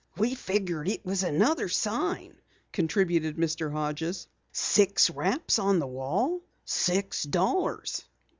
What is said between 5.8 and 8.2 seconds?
wall six dollars."